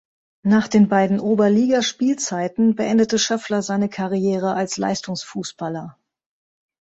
[0.41, 5.95] Nach den beiden Oberligaspielzeiten beendete Schöffler seine Karriere als Leistungsfußballer.